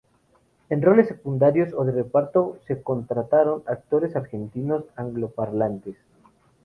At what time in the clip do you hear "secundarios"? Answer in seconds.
1.09-1.73